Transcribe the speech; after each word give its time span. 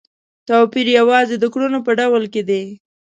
توپیر 0.47 0.87
یوازې 0.99 1.35
د 1.39 1.45
کړنو 1.53 1.79
په 1.85 1.91
ډول 1.99 2.23
کې 2.33 2.41
دی. 2.49 2.63